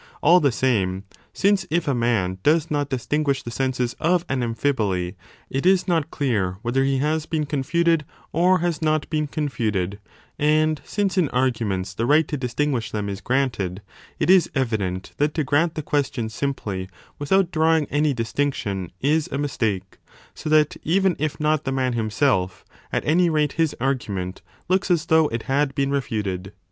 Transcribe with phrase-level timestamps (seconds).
[0.23, 5.13] All the same, since if a man does not distinguish the senses of an amphiboly,
[5.51, 9.27] it is not clear w r hether he has been confuted or has not been
[9.27, 9.99] confuted,
[10.39, 13.83] and since in arguments the right to distinguish them is granted,
[14.17, 16.89] it is evident that to grant 30 the question simply
[17.19, 19.99] without drawing any distinction is a mistake,
[20.33, 25.05] so that, even if not the man himself, at any rate his argument looks as
[25.05, 26.53] though it had been refuted.